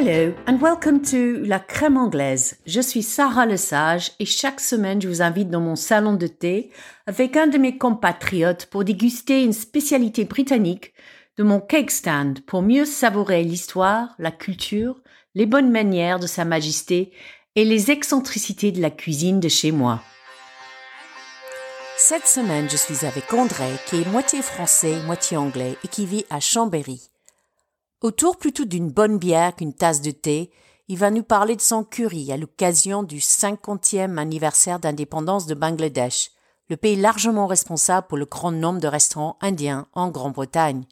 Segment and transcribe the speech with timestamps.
[0.00, 2.56] Hello and welcome to La Crème Anglaise.
[2.66, 6.70] Je suis Sarah Lesage et chaque semaine je vous invite dans mon salon de thé
[7.08, 10.94] avec un de mes compatriotes pour déguster une spécialité britannique
[11.36, 15.00] de mon cake stand pour mieux savourer l'histoire, la culture,
[15.34, 17.10] les bonnes manières de Sa Majesté
[17.56, 20.00] et les excentricités de la cuisine de chez moi.
[21.96, 26.24] Cette semaine, je suis avec André, qui est moitié français, moitié anglais et qui vit
[26.30, 27.07] à Chambéry.
[28.00, 30.52] Autour plutôt d'une bonne bière qu'une tasse de thé,
[30.86, 36.30] il va nous parler de son curry à l'occasion du 50e anniversaire d'indépendance de Bangladesh,
[36.70, 40.84] le pays largement responsable pour le grand nombre de restaurants indiens en Grande-Bretagne.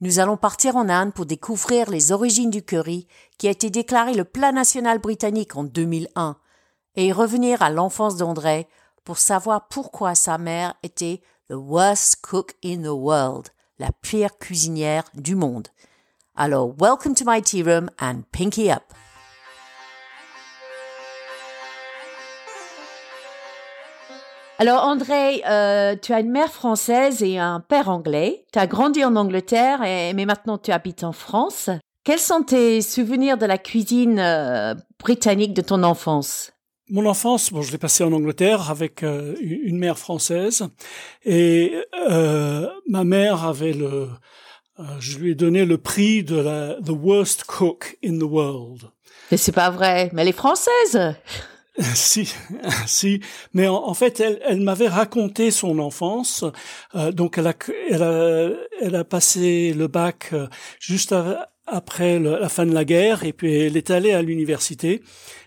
[0.00, 4.14] Nous allons partir en Inde pour découvrir les origines du curry qui a été déclaré
[4.14, 6.36] le plat national britannique en 2001
[6.94, 8.68] et revenir à l'enfance d'André
[9.02, 13.48] pour savoir pourquoi sa mère était the worst cook in the world,
[13.80, 15.66] la pire cuisinière du monde.
[16.36, 18.82] Alors, welcome to my tea room and pinky up.
[24.58, 28.46] Alors André, euh, tu as une mère française et un père anglais.
[28.52, 31.70] Tu as grandi en Angleterre, et, mais maintenant tu habites en France.
[32.02, 36.52] Quels sont tes souvenirs de la cuisine euh, britannique de ton enfance?
[36.90, 40.66] Mon enfance, bon, je l'ai passé en Angleterre avec euh, une mère française
[41.24, 41.76] et
[42.88, 44.08] ma mère avait le,
[44.78, 48.90] euh, je lui ai donné le prix de la the worst cook in the world.
[49.30, 51.14] Mais c'est pas vrai, mais elle est française.
[51.94, 52.32] si,
[52.86, 53.20] si,
[53.52, 56.44] mais en, fait, elle, elle m'avait raconté son enfance.
[57.12, 57.54] donc, elle a,
[57.90, 60.32] elle a, elle a passé le bac
[60.78, 61.14] juste
[61.66, 65.02] après la fin de la guerre et puis elle est allée à l'université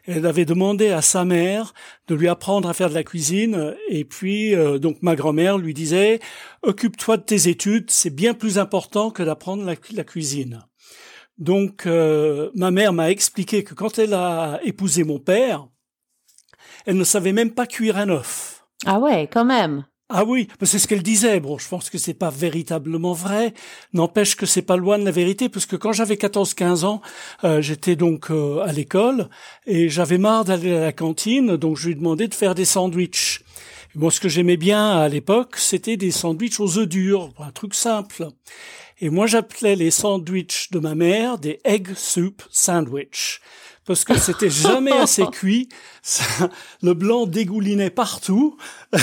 [0.08, 1.74] elle avait demandé à sa mère
[2.08, 5.74] de lui apprendre à faire de la cuisine et puis euh, donc ma grand-mère lui
[5.74, 6.20] disait
[6.64, 10.66] occupe-toi de tes études, c'est bien plus important que d'apprendre la, cuisine.
[11.38, 15.68] Donc euh, ma mère m'a expliqué que quand elle a épousé mon père,
[16.86, 18.66] elle ne savait même pas cuire un œuf.
[18.86, 19.86] Ah ouais, quand même.
[20.10, 21.42] Ah oui, c'est ce qu'elle disait.
[21.42, 23.54] Bon, je pense que c'est pas véritablement vrai.
[23.92, 27.02] N'empêche que c'est pas loin de la vérité, parce que quand j'avais 14-15 ans,
[27.44, 29.28] euh, j'étais donc euh, à l'école
[29.66, 33.44] et j'avais marre d'aller à la cantine, donc je lui demandais de faire des sandwichs.
[33.96, 37.76] Bon, ce que j'aimais bien à l'époque, c'était des sandwichs aux œufs durs, un truc
[37.76, 38.30] simple.
[39.02, 43.42] Et moi, j'appelais les sandwichs de ma mère des egg soup sandwich
[43.88, 45.70] parce que c'était jamais assez cuit.
[46.04, 46.50] Ça,
[46.84, 48.58] le blanc dégoulinait partout.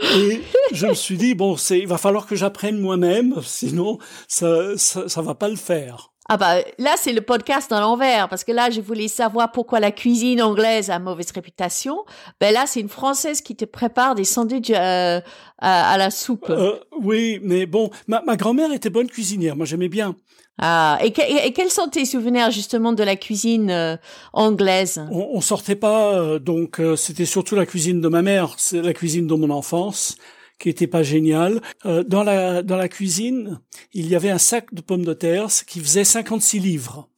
[0.00, 0.42] et
[0.72, 5.08] je me suis dit, bon, c'est, il va falloir que j'apprenne moi-même, sinon ça, ça,
[5.08, 6.10] ça va pas le faire.
[6.28, 9.80] Ah bah là c'est le podcast dans l'envers parce que là je voulais savoir pourquoi
[9.80, 12.04] la cuisine anglaise a mauvaise réputation.
[12.40, 15.20] Ben là c'est une française qui te prépare des sandwichs euh,
[15.58, 16.50] à, la soupe.
[16.50, 19.56] Euh, oui, mais bon, ma, ma grand-mère était bonne cuisinière.
[19.56, 20.14] Moi j'aimais bien.
[20.60, 23.96] Ah, et, quels sont tes souvenirs justement de la cuisine euh,
[24.32, 25.00] anglaise?
[25.12, 28.82] On, on sortait pas, euh, donc euh, c'était surtout la cuisine de ma mère, c'est
[28.82, 30.16] la cuisine de mon enfance
[30.58, 31.60] qui était pas géniale.
[31.84, 33.60] dans la dans la cuisine,
[33.92, 37.08] il y avait un sac de pommes de terre qui faisait 56 livres.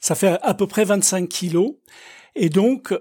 [0.00, 1.74] Ça fait à peu près 25 kilos.
[2.34, 2.94] Et donc,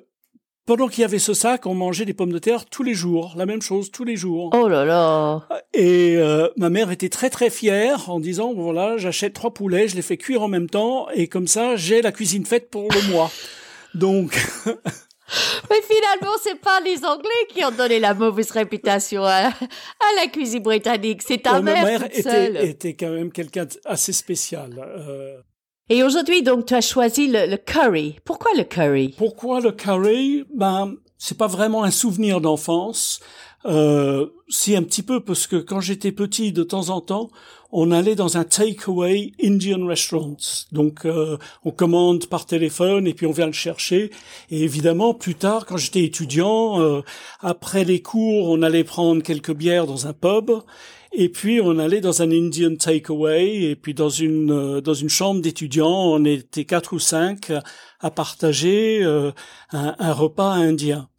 [0.70, 3.34] pendant qu'il y avait ce sac, on mangeait des pommes de terre tous les jours,
[3.36, 4.52] la même chose tous les jours.
[4.54, 9.34] Oh là là Et euh, ma mère était très très fière en disant voilà, j'achète
[9.34, 12.46] trois poulets, je les fais cuire en même temps et comme ça, j'ai la cuisine
[12.46, 13.32] faite pour le mois.
[13.96, 14.40] Donc
[15.70, 19.52] Mais finalement, c'est pas les Anglais qui ont donné la mauvaise réputation à,
[20.16, 24.74] la cuisine britannique, c'est ta mère, ma mère était, était, quand même quelqu'un assez spécial.
[24.78, 25.42] Euh,
[25.90, 28.20] et aujourd'hui, donc, tu as choisi le, curry.
[28.24, 29.16] Pourquoi le curry?
[29.18, 30.46] Pourquoi le curry?
[30.54, 33.20] Ben, c'est pas vraiment un souvenir d'enfance.
[33.66, 37.30] Euh, si un petit peu parce que quand j'étais petit, de temps en temps,
[37.72, 40.38] on allait dans un takeaway Indian restaurant.
[40.72, 44.12] Donc, euh, on commande par téléphone et puis on vient le chercher.
[44.50, 47.02] Et évidemment, plus tard, quand j'étais étudiant, euh,
[47.42, 50.52] après les cours, on allait prendre quelques bières dans un pub.
[51.12, 55.10] Et puis on allait dans un Indian takeaway et puis dans une euh, dans une
[55.10, 57.52] chambre d'étudiants, on était quatre ou cinq
[58.00, 59.32] à partager euh,
[59.72, 61.10] un, un, repas indien.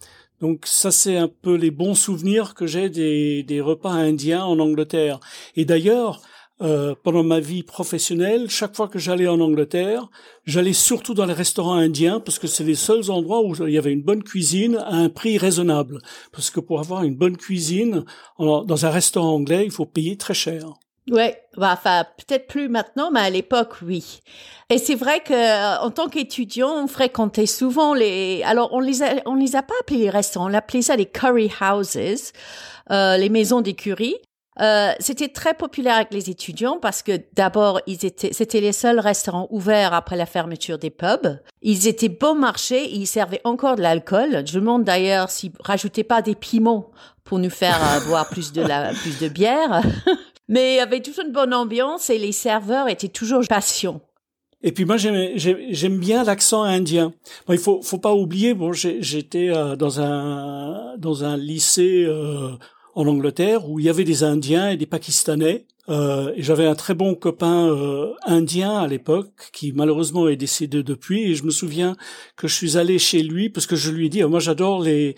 [0.41, 4.61] Donc ça c'est un peu les bons souvenirs que j'ai des, des repas indiens en
[4.61, 5.19] Angleterre.
[5.56, 6.23] Et d'ailleurs,
[6.62, 10.09] euh, pendant ma vie professionnelle, chaque fois que j'allais en Angleterre,
[10.45, 13.79] j'allais surtout dans les restaurants indiens parce que c'est les seuls endroits où il y
[13.79, 15.99] avait une bonne cuisine à un prix raisonnable.
[16.33, 18.05] Parce que pour avoir une bonne cuisine
[18.39, 20.67] dans un restaurant anglais, il faut payer très cher.
[21.11, 24.21] Ouais, bah, enfin peut-être plus maintenant, mais à l'époque, oui.
[24.69, 28.43] Et c'est vrai que euh, en tant qu'étudiant, on fréquentait souvent les.
[28.45, 31.06] Alors on les a, on les a pas appelés les restaurants, on appelait ça les
[31.06, 32.33] curry houses,
[32.91, 34.17] euh, les maisons d'écurie.
[34.61, 39.01] Euh, c'était très populaire avec les étudiants parce que d'abord, ils étaient, c'était les seuls
[39.01, 41.39] restaurants ouverts après la fermeture des pubs.
[41.62, 44.43] Ils étaient bon marché, ils servaient encore de l'alcool.
[44.47, 46.91] Je demande d'ailleurs s'ils rajoutaient pas des piments
[47.25, 49.83] pour nous faire euh, boire plus de la, plus de bière.
[50.49, 54.03] Mais il y avait toujours une bonne ambiance et les serveurs étaient toujours passion.
[54.63, 57.15] Et puis moi j'aime bien l'accent indien.
[57.47, 58.53] Bon, il faut faut pas oublier.
[58.53, 62.05] Bon, j'étais euh, dans un dans un lycée
[62.95, 65.67] en Angleterre où il y avait des Indiens et des Pakistanais.
[65.89, 70.83] Euh, et j'avais un très bon copain euh, indien à l'époque qui malheureusement est décédé
[70.83, 71.31] depuis.
[71.31, 71.97] Et je me souviens
[72.37, 74.83] que je suis allé chez lui parce que je lui ai dit, oh, moi j'adore
[74.83, 75.17] les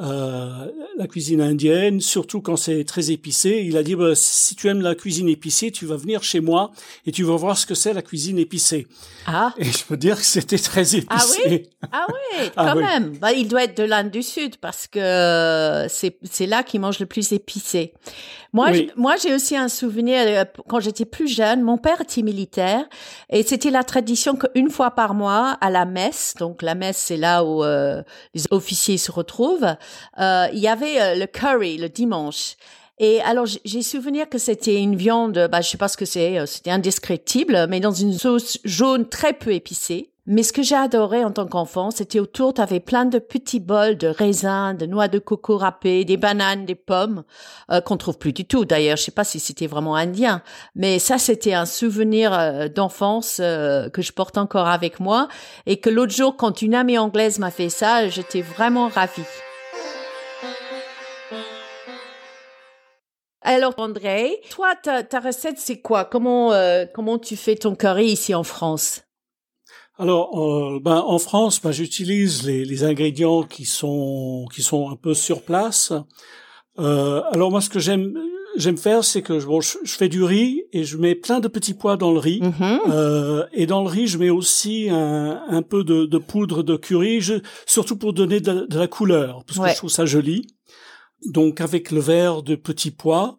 [0.00, 0.66] euh,
[0.98, 3.62] la cuisine indienne, surtout quand c'est très épicé.
[3.64, 6.72] Il a dit bah, si tu aimes la cuisine épicée, tu vas venir chez moi
[7.06, 8.88] et tu vas voir ce que c'est la cuisine épicée.
[9.26, 9.54] Ah.
[9.56, 11.06] Et je peux dire que c'était très épicé.
[11.08, 11.62] Ah oui,
[11.92, 13.16] ah oui, ah quand même.
[13.18, 16.98] Bah, il doit être de l'Inde du Sud parce que c'est c'est là qu'il mange
[16.98, 17.92] le plus épicé.
[18.54, 21.60] Moi, moi, j'ai aussi un souvenir euh, quand j'étais plus jeune.
[21.60, 22.84] Mon père était militaire
[23.28, 27.16] et c'était la tradition qu'une fois par mois à la messe, donc la messe c'est
[27.16, 28.02] là où euh,
[28.32, 29.74] les officiers se retrouvent,
[30.20, 32.54] euh, il y avait euh, le curry le dimanche.
[32.98, 36.38] Et alors, j'ai souvenir que c'était une viande, bah, je sais pas ce que c'est,
[36.38, 40.13] euh, c'était indescriptible, mais dans une sauce jaune très peu épicée.
[40.26, 43.60] Mais ce que j'ai adoré en tant qu'enfant, c'était autour, tu avais plein de petits
[43.60, 47.24] bols de raisins, de noix de coco râpées, des bananes, des pommes,
[47.70, 48.64] euh, qu'on trouve plus du tout.
[48.64, 50.42] D'ailleurs, je sais pas si c'était vraiment indien,
[50.74, 55.28] mais ça, c'était un souvenir euh, d'enfance euh, que je porte encore avec moi
[55.66, 59.22] et que l'autre jour, quand une amie anglaise m'a fait ça, j'étais vraiment ravie.
[63.42, 66.06] Alors André, toi, ta, ta recette, c'est quoi?
[66.06, 66.52] Comment
[66.94, 69.03] comment tu fais ton curry ici en France?
[69.98, 74.96] Alors, euh, ben, en France, ben, j'utilise les, les, ingrédients qui sont qui sont un
[74.96, 75.92] peu sur place.
[76.80, 78.12] Euh, alors moi, ce que j'aime
[78.56, 81.74] j'aime faire, c'est que bon, je, fais du riz et je mets plein de petits
[81.74, 82.40] pois dans le riz.
[82.40, 82.78] Mm-hmm.
[82.88, 86.76] euh, et dans le riz, je mets aussi un, un peu de, de, poudre de
[86.76, 87.34] curry, je,
[87.66, 90.48] surtout pour donner de, de la couleur, parce que je trouve ça joli.
[91.26, 93.36] Donc avec le verre de petits pois.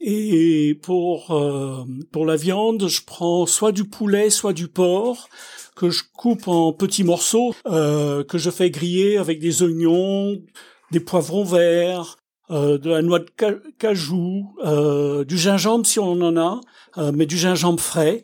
[0.00, 5.28] Et pour euh, pour la viande, je prends soit du poulet, soit du porc
[5.76, 10.40] que je coupe en petits morceaux, euh, que je fais griller avec des oignons,
[10.92, 12.16] des poivrons verts,
[12.50, 13.30] euh, de la noix de
[13.78, 16.60] cajou, euh, du gingembre si on en a,
[16.98, 18.20] euh, mais du gingembre frais.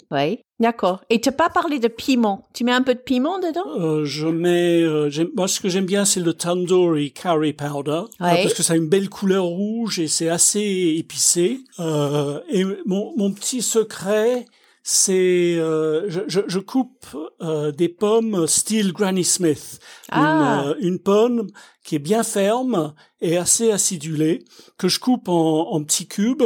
[0.60, 1.00] D'accord.
[1.10, 2.46] Et tu n'as pas parlé de piment.
[2.54, 3.64] Tu mets un peu de piment dedans?
[3.78, 4.82] Euh, Je mets.
[4.82, 8.76] Euh, moi, ce que j'aime bien, c'est le tandoori curry powder parce que ça a
[8.76, 11.60] une belle couleur rouge et c'est assez épicé.
[11.78, 14.44] et mon, mon petit secret,
[14.82, 17.06] c'est euh, je, je, je, coupe
[17.42, 19.78] euh, des pommes style Granny Smith,
[20.10, 20.18] ah.
[20.20, 21.48] une, euh, une, pomme
[21.84, 24.44] qui est bien ferme et assez acidulée
[24.78, 26.44] que je coupe en, en, petits cubes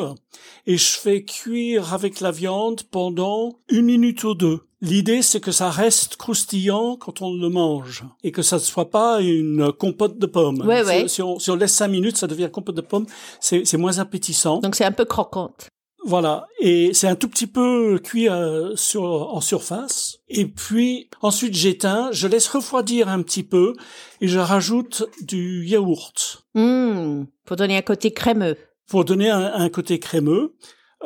[0.66, 4.60] et je fais cuire avec la viande pendant une minute ou deux.
[4.81, 8.90] L'idée c'est que ça reste croustillant quand on le mange et que ça ne soit
[8.90, 10.60] pas une compote de pommes.
[10.66, 11.08] Ouais, ouais.
[11.08, 13.06] Si, on, si on laisse cinq minutes, ça devient compote de pommes.
[13.40, 14.58] C'est moins appétissant.
[14.58, 15.69] Donc c'est un peu croquante.
[16.06, 20.19] Voilà, et c'est un tout petit peu cuit euh, sur, en surface.
[20.29, 23.73] Et puis ensuite j'éteins, je laisse refroidir un petit peu
[24.21, 26.45] et je rajoute du yaourt.
[26.55, 28.56] Mmh, pour donner un côté crémeux.
[28.87, 30.55] Pour donner un, côté crémeux.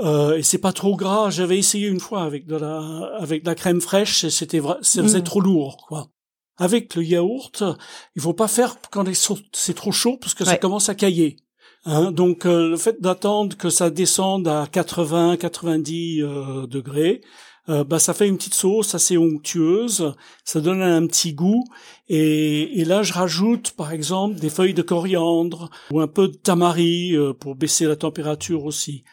[0.03, 1.31] Euh, et c'est pas trop gras.
[1.31, 2.81] J'avais essayé une fois avec de la
[3.21, 5.25] avec de la crème fraîche et c'était ça faisait mmh.
[5.25, 6.09] trop lourd quoi.
[6.57, 7.63] Avec le yaourt,
[8.17, 9.05] il faut pas faire quand
[9.53, 11.37] c'est trop chaud parce que ça commence à cailler.
[11.91, 17.23] Hein, donc euh, le fait d'attendre que ça descende à 80-90 euh, degrés,
[17.71, 20.13] euh, bah ça fait une petite sauce assez onctueuse,
[20.45, 21.65] ça donne un petit goût.
[22.11, 26.37] Et, et, là, je rajoute par exemple des feuilles de coriandre ou un peu de
[26.37, 29.05] tamari pour baisser la température aussi.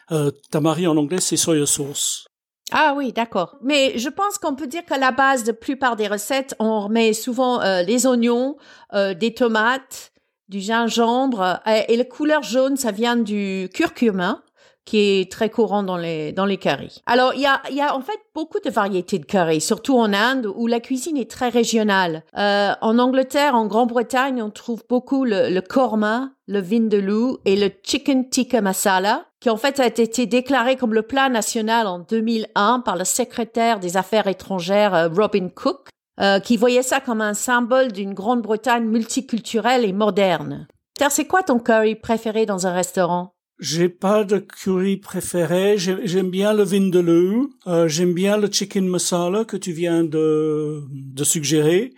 [0.50, 2.26] tamari en anglais, c'est soya sauce.
[2.72, 3.56] Ah oui, d'accord.
[3.62, 7.14] Mais je pense qu'on peut dire qu'à la base de plupart des recettes, on remet
[7.14, 8.56] souvent les oignons,
[8.92, 10.12] des tomates,
[10.48, 14.42] du gingembre euh, et la couleur jaune, ça vient du curcuma
[14.86, 16.58] qui est très courant dans les dans les.
[17.06, 19.98] Alors il y a il y a en fait beaucoup de variétés de curry, surtout
[19.98, 22.22] en Inde où la cuisine est très régionale.
[22.38, 27.70] Euh, en Angleterre, en Grande-Bretagne, on trouve beaucoup le, le korma, le vindaloo et le
[27.82, 32.80] chicken tikka masala, qui en fait a été déclaré comme le plat national en 2001
[32.80, 35.88] par le secrétaire des Affaires étrangères euh, Robin Cook.
[36.18, 40.66] Euh, qui voyait ça comme un symbole d'une Grande-Bretagne multiculturelle et moderne.
[41.10, 43.34] C'est quoi ton curry préféré dans un restaurant?
[43.58, 45.76] J'ai pas de curry préféré.
[45.76, 47.50] J'aime bien le vindaloo.
[47.66, 51.92] Euh, J'aime bien le chicken masala que tu viens de, de suggérer.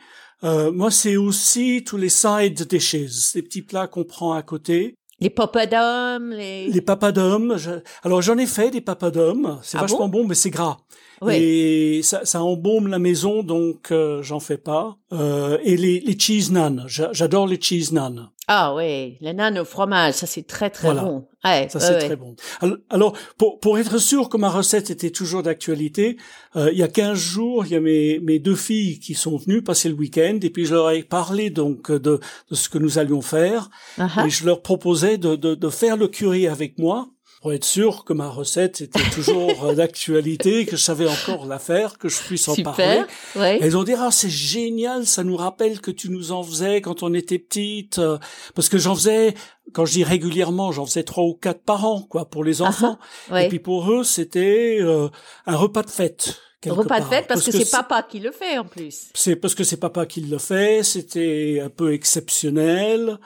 [0.44, 4.94] Euh, moi, c'est aussi tous les side dishes, ces petits plats qu'on prend à côté.
[5.20, 6.68] Les papadums, les...
[6.68, 7.56] Les papadums.
[8.04, 9.58] Alors j'en ai fait des papadums.
[9.62, 10.76] C'est Ah vachement bon, mais c'est gras.
[11.20, 11.34] Oui.
[11.34, 14.96] Et ça, ça embaume la maison, donc euh, j'en fais pas.
[15.12, 16.84] Euh, et les, les cheese naan.
[16.86, 18.28] J'a- J'adore les cheese naan.
[18.50, 21.02] Ah oui, les nanes au fromage, ça c'est très très Voilà.
[21.02, 21.28] bon.
[21.44, 22.06] Ouais, Ça ouais, c'est ouais.
[22.06, 22.34] très bon.
[22.60, 26.16] Alors, alors, pour, pour être sûr que ma recette était toujours d'actualité,
[26.56, 29.36] euh, il y a 15 jours, il y a mes, mes deux filles qui sont
[29.36, 32.78] venues passer le week-end et puis je leur ai parlé donc de, de ce que
[32.78, 34.26] nous allions faire Ah ah.
[34.26, 38.04] et je leur proposais de, de, de faire le curry avec moi pour être sûr
[38.04, 42.20] que ma recette était toujours euh, d'actualité, que je savais encore la faire, que je
[42.20, 43.02] puisse en parler.
[43.36, 43.58] Ouais.
[43.60, 46.80] Et ils ont dit ah c'est génial, ça nous rappelle que tu nous en faisais
[46.80, 48.18] quand on était petite, euh,
[48.54, 49.34] parce que j'en faisais
[49.72, 52.98] quand je dis régulièrement, j'en faisais trois ou quatre par an quoi pour les enfants.
[53.30, 53.46] ouais.
[53.46, 55.08] Et puis pour eux c'était euh,
[55.46, 56.40] un repas de fête.
[56.60, 59.10] quelque Repas de fête parce, que, c'est papa qui le fait en plus.
[59.14, 63.18] C'est parce que c'est papa qui le fait, c'était un peu exceptionnel.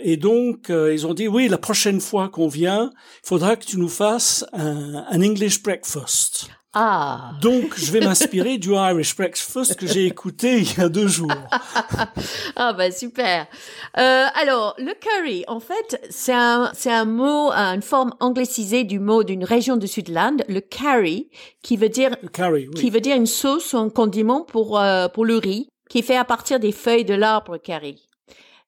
[0.00, 2.90] Et donc, euh, ils ont dit, oui, la prochaine fois qu'on vient,
[3.24, 6.48] il faudra que tu nous fasses un, un English breakfast.
[6.74, 7.32] Ah.
[7.40, 11.30] Donc, je vais m'inspirer du Irish breakfast que j'ai écouté il y a deux jours.
[12.60, 13.46] Ah bah super.
[13.98, 18.82] Euh, alors le curry, en fait, c'est un c'est un mot, euh, une forme anglicisée
[18.82, 21.30] du mot d'une région du Sudland, le curry,
[21.62, 22.74] qui veut dire curry, oui.
[22.74, 26.02] qui veut dire une sauce ou un condiment pour euh, pour le riz, qui est
[26.02, 28.07] fait à partir des feuilles de l'arbre curry.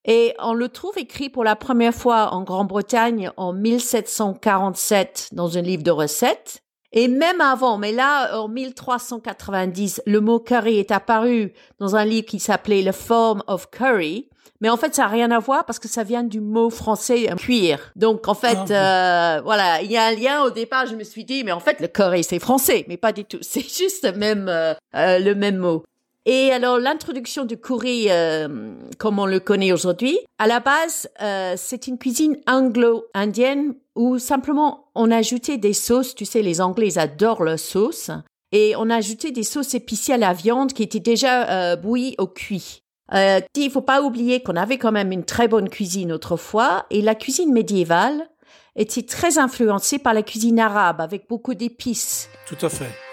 [0.04, 5.62] Et on le trouve écrit pour la première fois en Grande-Bretagne en 1747 dans un
[5.62, 6.62] livre de recettes.
[6.92, 12.26] Et même avant, mais là, en 1390, le mot curry est apparu dans un livre
[12.26, 14.28] qui s'appelait The Form of Curry.
[14.61, 17.30] Mais en fait, ça n'a rien à voir parce que ça vient du mot français
[17.30, 17.92] euh, cuire.
[17.97, 20.42] Donc, en fait, Ah, euh, voilà, il y a un lien.
[20.42, 23.12] Au départ, je me suis dit, mais en fait, le curry, c'est français, mais pas
[23.12, 23.38] du tout.
[23.42, 25.83] C'est juste le même, euh, euh, le même mot.
[26.26, 31.54] Et alors, l'introduction du curry, euh, comme on le connaît aujourd'hui, à la base, euh,
[31.56, 36.14] c'est une cuisine anglo-indienne où simplement on ajoutait des sauces.
[36.14, 38.10] Tu sais, les Anglais, adorent leurs sauces.
[38.52, 42.16] Et on a ajouté des sauces épicées à la viande qui étaient déjà euh, bouillies
[42.18, 42.82] au cuit.
[43.14, 47.02] Euh, il faut pas oublier qu'on avait quand même une très bonne cuisine autrefois et
[47.02, 48.28] la cuisine médiévale
[48.76, 52.28] était très influencée par la cuisine arabe avec beaucoup d'épices.
[52.46, 53.10] Tout à fait.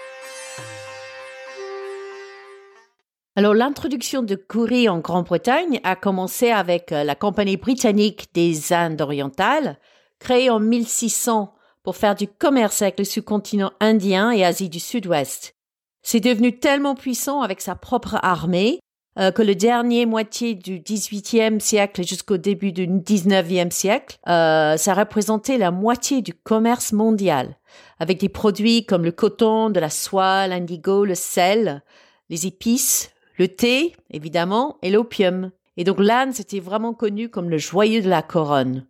[3.38, 9.00] Alors l'introduction de curry en Grande-Bretagne a commencé avec euh, la Compagnie britannique des Indes
[9.00, 9.78] orientales,
[10.18, 11.54] créée en 1600
[11.84, 15.54] pour faire du commerce avec le sous-continent indien et Asie du Sud-Ouest.
[16.02, 18.80] C'est devenu tellement puissant avec sa propre armée
[19.20, 24.94] euh, que le dernier moitié du XVIIIe siècle jusqu'au début du XIXe siècle, euh, ça
[24.94, 27.56] représentait la moitié du commerce mondial,
[28.00, 31.84] avec des produits comme le coton, de la soie, l'indigo, le sel,
[32.30, 35.50] les épices, le thé, évidemment, et l'opium.
[35.76, 38.86] Et donc l'Inde, c'était vraiment connu comme le joyeux de la couronne.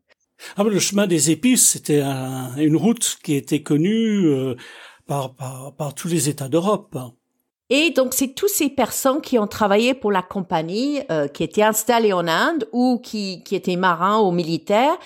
[0.57, 4.55] Ah, le chemin des épices, c'était un- une route qui était connue euh,
[5.07, 6.97] par, par, par tous les États d'Europe.
[7.71, 11.63] Et donc, c'est tous ces personnes qui ont travaillé pour la compagnie, euh, qui étaient
[11.63, 14.97] installées en Inde ou qui, qui étaient marins ou militaires,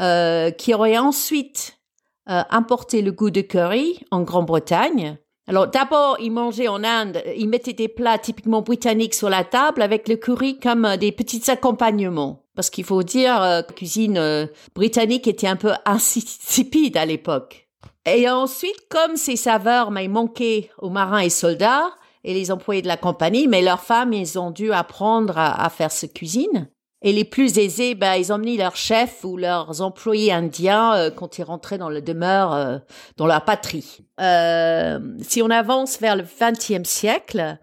[0.00, 1.78] euh, qui auraient ensuite
[2.26, 5.18] importé le goût de curry en Grande-Bretagne.
[5.46, 9.82] Alors, d'abord, ils mangeaient en Inde, ils mettaient des plats typiquement britanniques sur la table
[9.82, 12.44] avec le curry comme euh, des petits accompagnements.
[12.54, 17.68] Parce qu'il faut dire, euh, la cuisine euh, britannique était un peu insipide à l'époque.
[18.06, 21.90] Et ensuite, comme ces saveurs mais manquaient aux marins et soldats
[22.22, 25.68] et les employés de la compagnie, mais leurs femmes, ils ont dû apprendre à, à
[25.70, 26.70] faire ce cuisine.
[27.02, 31.38] Et les plus aisés, ben, ils mis leurs chefs ou leurs employés indiens euh, quand
[31.38, 32.78] ils rentraient dans le demeure, euh,
[33.16, 34.00] dans leur patrie.
[34.20, 37.58] Euh, si on avance vers le XXe siècle,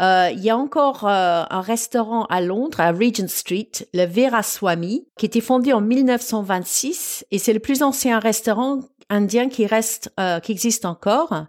[0.00, 5.08] euh, il y a encore euh, un restaurant à Londres, à Regent Street, le Veraswamy,
[5.18, 10.40] qui était fondé en 1926 et c'est le plus ancien restaurant indien qui reste, euh,
[10.40, 11.46] qui existe encore.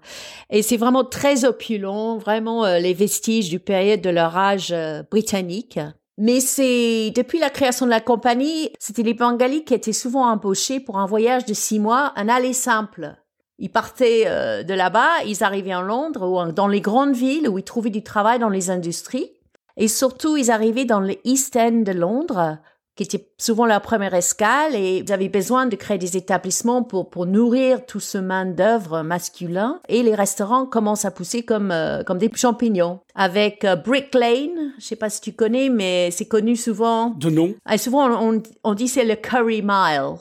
[0.49, 5.03] Et c'est vraiment très opulent, vraiment euh, les vestiges du période de leur âge euh,
[5.09, 5.79] britannique.
[6.17, 10.79] Mais c'est depuis la création de la compagnie, c'était les Bengalis qui étaient souvent embauchés
[10.79, 13.15] pour un voyage de six mois, un aller simple.
[13.59, 17.59] Ils partaient euh, de là-bas, ils arrivaient en Londres ou dans les grandes villes où
[17.59, 19.31] ils trouvaient du travail dans les industries.
[19.77, 22.57] Et surtout, ils arrivaient dans le East End de Londres,
[22.97, 27.09] qui était souvent leur première escale, et ils avaient besoin de créer des établissements pour,
[27.09, 29.79] pour nourrir tout ce main-d'œuvre masculin.
[29.87, 32.99] Et les restaurants commencent à pousser comme, euh, comme des champignons.
[33.15, 37.11] Avec euh, Brick Lane, je sais pas si tu connais, mais c'est connu souvent.
[37.11, 37.53] De nom.
[37.71, 40.15] Et souvent, on, on dit c'est le Curry Mile,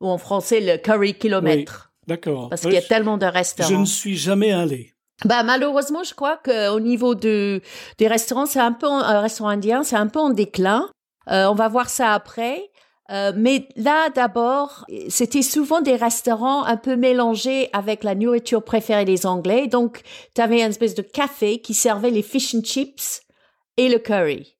[0.00, 1.92] ou en français le Curry Kilomètre.
[2.06, 2.48] D'accord.
[2.48, 3.80] Parce Oui, qu'il y a tellement de Je restaurants.
[3.80, 4.94] ne suis jamais allé.
[5.26, 7.60] Bah malheureusement, je crois que au niveau de
[7.98, 10.88] des restaurants, c'est un peu un restaurant indien, c'est un peu en déclin.
[11.28, 12.70] Euh, on va voir ça après.
[13.10, 19.04] Euh, mais là, d'abord, c'était souvent des restaurants un peu mélangés avec la nourriture préférée
[19.04, 19.66] des Anglais.
[19.66, 20.02] Donc,
[20.34, 23.22] tu avais une espèce de café qui servait les fish and chips
[23.76, 24.56] et le curry.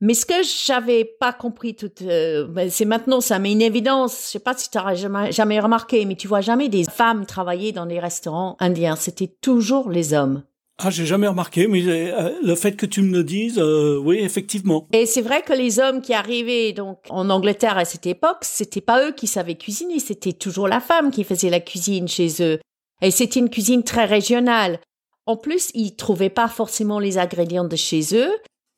[0.00, 4.26] Mais ce que j'avais pas compris tout, euh, ben, c'est maintenant, ça met une évidence.
[4.26, 7.72] Je sais pas si tu jamais, jamais remarqué, mais tu vois jamais des femmes travailler
[7.72, 8.94] dans les restaurants indiens.
[8.94, 10.44] C'était toujours les hommes.
[10.80, 14.18] Ah, j'ai jamais remarqué, mais euh, le fait que tu me le dises, euh, oui,
[14.20, 14.86] effectivement.
[14.92, 18.80] Et c'est vrai que les hommes qui arrivaient donc en Angleterre à cette époque, c'était
[18.80, 22.60] pas eux qui savaient cuisiner, c'était toujours la femme qui faisait la cuisine chez eux.
[23.02, 24.78] Et c'était une cuisine très régionale.
[25.26, 28.30] En plus, ils trouvaient pas forcément les ingrédients de chez eux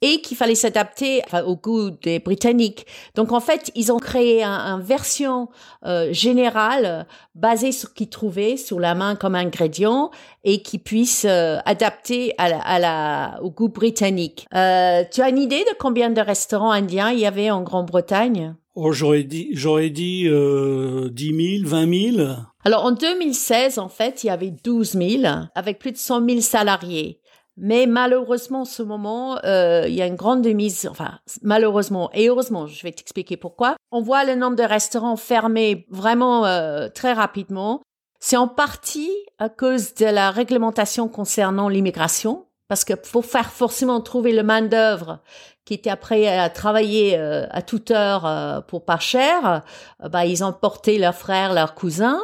[0.02, 2.86] et qu'il fallait s'adapter au goût des Britanniques.
[3.14, 5.48] Donc en fait, ils ont créé une un version
[5.84, 10.10] euh, générale basée sur ce qu'ils trouvaient sur la main comme ingrédient
[10.44, 14.46] et qui puisse euh, adapter à la, à la, au goût britannique.
[14.54, 18.54] Euh, tu as une idée de combien de restaurants indiens il y avait en Grande-Bretagne?
[18.74, 22.28] Oh, j'aurais dit, j'aurais dit euh, 10 000, 20 000.
[22.64, 25.22] Alors en 2016, en fait, il y avait 12 000
[25.54, 27.20] avec plus de 100 000 salariés.
[27.62, 32.26] Mais malheureusement, en ce moment, euh, il y a une grande mise, enfin malheureusement et
[32.28, 33.76] heureusement, je vais t'expliquer pourquoi.
[33.92, 37.82] On voit le nombre de restaurants fermés vraiment euh, très rapidement.
[38.18, 44.00] C'est en partie à cause de la réglementation concernant l'immigration, parce que pour faire forcément
[44.00, 45.18] trouver le main d'œuvre
[45.66, 49.62] qui était après à travailler euh, à toute heure euh, pour pas cher,
[50.08, 52.22] bah ils ont porté leurs frères, leurs cousins.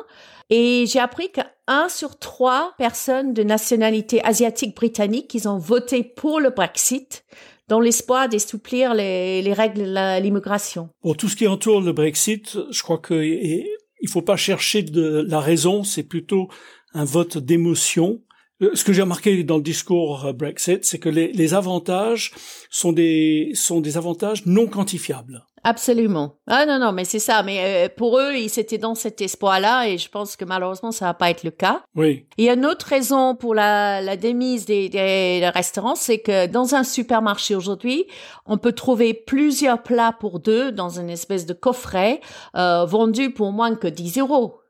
[0.50, 6.40] Et j'ai appris qu'un sur trois personnes de nationalité asiatique britannique, ils ont voté pour
[6.40, 7.24] le Brexit
[7.68, 10.88] dans l'espoir d'assouplir les, les règles de l'immigration.
[11.02, 13.14] Pour tout ce qui entoure le Brexit, je crois que
[14.00, 16.48] il faut pas chercher de la raison, c'est plutôt
[16.94, 18.22] un vote d'émotion.
[18.62, 22.32] Euh, ce que j'ai remarqué dans le discours Brexit, c'est que les, les, avantages
[22.70, 25.44] sont des sont des avantages non quantifiables.
[25.68, 26.36] Absolument.
[26.46, 27.42] Ah non, non, mais c'est ça.
[27.42, 31.06] Mais euh, pour eux, ils étaient dans cet espoir-là et je pense que malheureusement, ça
[31.06, 31.82] va pas être le cas.
[31.96, 32.24] Oui.
[32.38, 36.46] Il y a une autre raison pour la, la démise des, des, restaurants, c'est que
[36.46, 38.06] dans un supermarché aujourd'hui,
[38.46, 42.20] on peut trouver plusieurs plats pour deux dans une espèce de coffret
[42.54, 44.60] euh, vendu pour moins que 10 euros.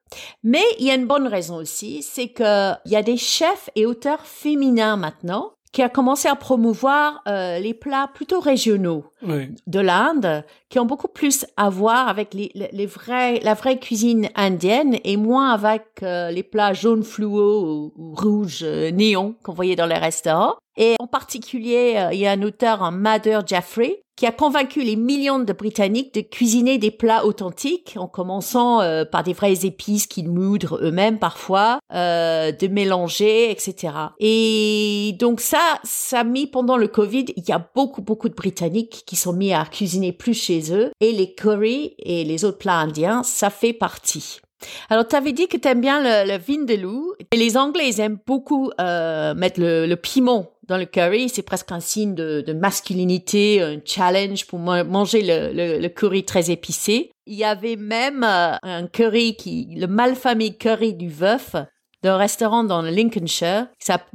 [0.43, 3.69] Mais il y a une bonne raison aussi, c'est que il y a des chefs
[3.75, 9.79] et auteurs féminins maintenant qui a commencé à promouvoir euh, les plats plutôt régionaux de
[9.79, 14.97] l'Inde, qui ont beaucoup plus à voir avec les, les, vrais, la vraie cuisine indienne
[15.05, 19.85] et moins avec euh, les plats jaunes fluo ou, rouges euh, néons qu'on voyait dans
[19.85, 20.55] les restaurants.
[20.77, 25.39] Et en particulier, il y a un auteur, Mother Jeffrey, qui a convaincu les millions
[25.39, 30.31] de Britanniques de cuisiner des plats authentiques, en commençant euh, par des vraies épices qu'ils
[30.31, 33.93] moudrent eux-mêmes parfois, euh, de mélanger, etc.
[34.19, 38.35] Et donc ça, ça a mis pendant le Covid, il y a beaucoup, beaucoup de
[38.35, 42.59] Britanniques qui sont mis à cuisiner plus chez eux, et les curry et les autres
[42.59, 44.41] plats indiens, ça fait partie.
[44.89, 47.15] Alors, tu avais dit que tu aimes bien le, le vindaloo.
[47.31, 51.29] Et les Anglais, ils aiment beaucoup euh, mettre le, le, piment dans le curry.
[51.29, 56.51] C'est presque un signe de, de, masculinité, un challenge pour manger le, le, curry très
[56.51, 57.11] épicé.
[57.27, 61.57] Il y avait même euh, un curry qui, le malfamé curry du veuf,
[62.03, 63.67] d'un restaurant dans le Lincolnshire,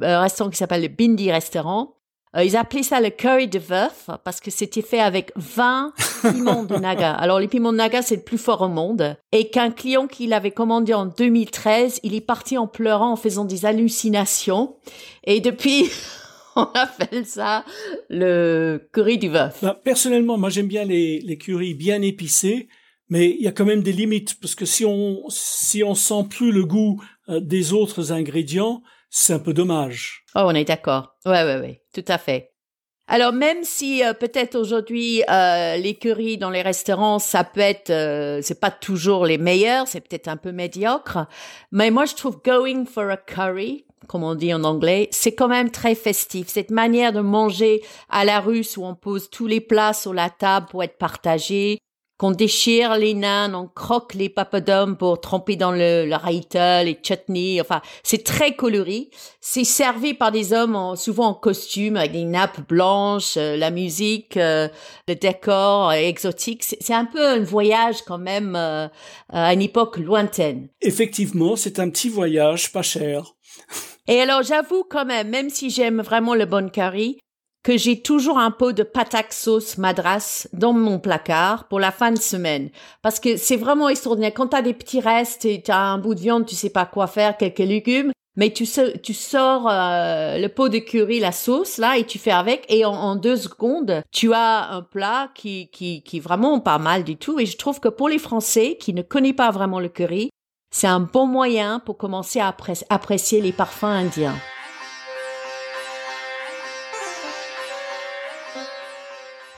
[0.02, 1.96] un restaurant qui s'appelle le Bindi Restaurant.
[2.38, 6.64] Euh, ils appelaient ça le curry de veuf parce que c'était fait avec 20 piments
[6.64, 7.14] de Naga.
[7.14, 9.18] Alors les piments de Naga, c'est le plus fort au monde.
[9.34, 13.44] Et qu'un client qui l'avait commandé en 2013, il est parti en pleurant, en faisant
[13.44, 14.78] des hallucinations.
[15.26, 15.90] Et depuis,
[16.56, 17.66] on appelle ça
[18.10, 19.60] le curry du veuf.
[19.62, 22.68] Bah, personnellement, moi j'aime bien les, les currys bien épicés.
[23.10, 26.28] Mais il y a quand même des limites parce que si on si on sent
[26.30, 30.24] plus le goût euh, des autres ingrédients, c'est un peu dommage.
[30.34, 31.18] Oh, on est d'accord.
[31.26, 32.52] Ouais, ouais, ouais, tout à fait.
[33.12, 37.90] Alors même si euh, peut-être aujourd'hui euh, les currys dans les restaurants ça peut être
[37.90, 41.28] euh, c'est pas toujours les meilleurs, c'est peut-être un peu médiocre,
[41.74, 45.48] mais moi je trouve going for a curry comme on dit en anglais, c'est quand
[45.48, 46.48] même très festif.
[46.48, 50.30] Cette manière de manger à la russe où on pose tous les plats sur la
[50.30, 51.80] table pour être partagés,
[52.22, 57.60] qu'on déchire les nains, on croque les papadums pour tremper dans le, le les chutneys,
[57.60, 59.10] enfin, c'est très coloré.
[59.40, 64.38] C'est servi par des hommes souvent en costume, avec des nappes blanches, euh, la musique,
[64.38, 64.68] euh,
[65.08, 66.64] le décor exotique.
[66.64, 68.88] C'est un peu un voyage quand même euh,
[69.30, 70.68] à une époque lointaine.
[70.80, 73.34] Effectivement, c'est un petit voyage pas cher.
[74.08, 77.18] Et alors, j'avoue quand même, même si j'aime vraiment le bon curry,
[77.64, 82.12] que j'ai toujours un pot de patak sauce madras dans mon placard pour la fin
[82.12, 82.70] de semaine.
[83.02, 84.34] Parce que c'est vraiment extraordinaire.
[84.34, 87.08] Quand t'as des petits restes et t'as un bout de viande, tu sais pas quoi
[87.08, 92.06] faire, quelques légumes, Mais tu, sors euh, le pot de curry, la sauce là, et
[92.06, 96.22] tu fais avec, et en, deux secondes, tu as un plat qui, qui, qui est
[96.22, 97.40] vraiment pas mal du tout.
[97.40, 100.32] Et je trouve que pour les Français qui ne connaissent pas vraiment le curry,
[100.72, 102.56] c'est un bon moyen pour commencer à
[102.90, 104.36] apprécier les parfums indiens.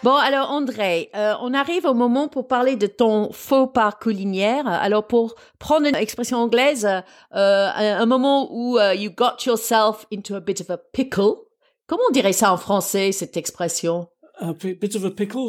[0.01, 4.67] Bon, alors André, euh, on arrive au moment pour parler de ton faux pas culinaire.
[4.67, 10.35] Alors pour prendre une expression anglaise, euh, un, moment où euh, you got yourself into
[10.35, 11.35] a bit of a pickle.
[11.87, 14.09] Comment on dirait ça en français, cette expression?
[14.41, 15.47] Un bit of a pickle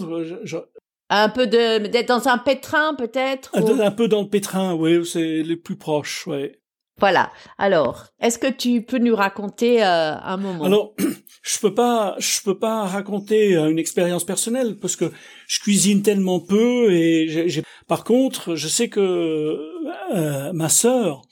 [1.11, 5.43] Un peu de d'être dans un pétrin peut-être un, peu dans le pétrin, oui, c'est
[5.43, 6.53] les plus proches, oui.
[6.99, 7.33] Voilà.
[7.59, 10.65] Alors, est-ce que tu peux nous raconter euh, un moment?
[10.65, 10.95] Alors,
[11.43, 15.11] je peux pas, je peux pas raconter euh, une expérience personnelle parce que
[15.49, 17.63] je cuisine tellement peu et j'ai.
[17.89, 19.59] Par contre, je sais que
[20.15, 21.23] euh, ma sœur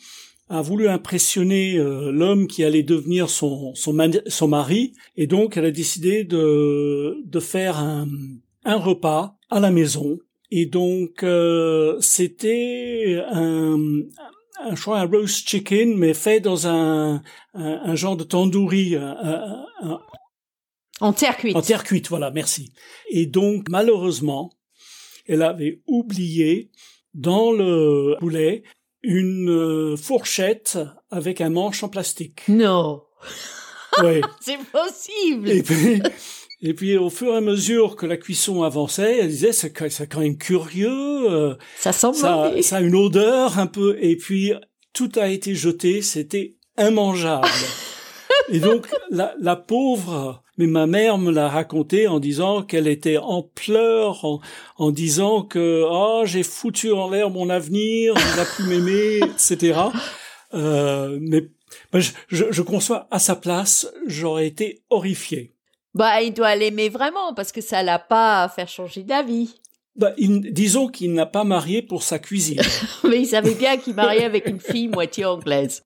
[0.48, 5.70] a voulu impressionner l'homme qui allait devenir son son, son mari et donc elle a
[5.70, 8.06] décidé de de faire un
[8.64, 10.18] un repas à la maison
[10.51, 11.25] et donc
[12.01, 13.79] c'était un
[14.62, 17.22] un, je un roast chicken, mais fait dans un,
[17.55, 18.96] un, genre de tandoori.
[21.01, 21.57] en terre cuite.
[21.57, 22.72] En terre cuite, voilà, merci.
[23.11, 24.53] Et donc, malheureusement,
[25.27, 26.70] elle avait oublié
[27.14, 28.62] dans le poulet
[29.03, 30.79] une euh, fourchette
[31.11, 32.42] avec un manche en plastique.
[32.48, 33.03] Non.
[34.03, 34.20] Oui.
[34.40, 35.51] C'est possible.
[35.51, 36.01] Et puis,
[36.64, 40.20] et puis au fur et à mesure que la cuisson avançait, elle disait c'est quand
[40.20, 41.29] même curieux.
[41.29, 42.16] Euh, ça semble.
[42.16, 43.98] Ça, ça a une odeur un peu.
[44.01, 44.53] Et puis
[44.92, 47.48] tout a été jeté, c'était immangeable.
[48.53, 53.18] et donc la, la, pauvre, mais ma mère me l'a raconté en disant qu'elle était
[53.18, 54.40] en pleurs, en,
[54.77, 59.81] en disant que oh j'ai foutu en l'air mon avenir, il n'a plus m'aimer, etc.
[60.55, 61.48] Euh, mais
[61.94, 65.51] je, je, je conçois à sa place, j'aurais été horrifié.
[65.94, 69.55] Bah, il doit l'aimer vraiment parce que ça l'a pas fait changer d'avis.
[69.94, 72.62] Bah, disons qu'il n'a pas marié pour sa cuisine.
[73.05, 75.83] Mais il savait bien qu'il mariait avec une fille moitié anglaise.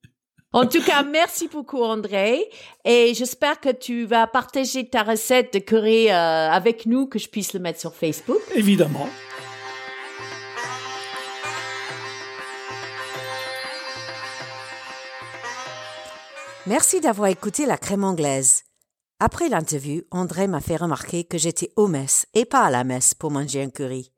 [0.53, 2.49] En tout cas, merci beaucoup André
[2.85, 6.13] et j'espère que tu vas partager ta recette de curry euh,
[6.51, 8.41] avec nous, que je puisse le mettre sur Facebook.
[8.55, 9.09] Évidemment.
[16.67, 18.66] Merci d'avoir écouté la crème anglaise.
[19.19, 23.15] Après l'interview, André m'a fait remarquer que j'étais au messe et pas à la messe
[23.15, 24.13] pour manger un curry.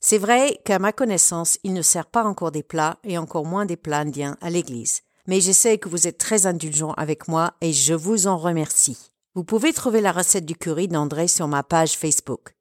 [0.00, 3.64] C'est vrai qu'à ma connaissance, il ne sert pas encore des plats et encore moins
[3.64, 5.00] des plats indiens à l'église.
[5.26, 9.12] Mais je sais que vous êtes très indulgent avec moi et je vous en remercie.
[9.34, 12.54] Vous pouvez trouver la recette du curry d'André sur ma page Facebook.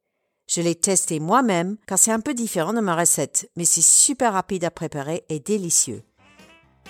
[0.47, 4.31] Je l'ai testé moi-même car c'est un peu différent de ma recette, mais c'est super
[4.31, 6.03] rapide à préparer et délicieux.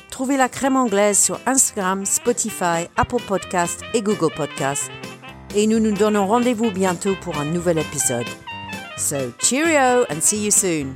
[0.09, 4.91] Trouvez la crème anglaise sur Instagram, Spotify, Apple Podcast et Google Podcast.
[5.55, 8.27] Et nous nous donnons rendez-vous bientôt pour un nouvel épisode.
[8.97, 10.95] So, cheerio and see you soon.